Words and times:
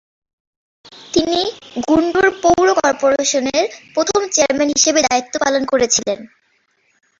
তিনি 1.13 1.41
গুন্টুর 1.87 2.27
পৌর 2.43 2.67
কর্পোরেশনের 2.79 3.63
প্রথম 3.95 4.21
চেয়ারম্যান 4.33 4.69
হিসাবে 4.75 5.01
দায়িত্ব 5.07 5.33
পালন 5.43 5.63
করেছিলেন। 5.71 6.19